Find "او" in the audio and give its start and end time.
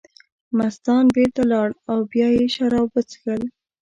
1.91-1.99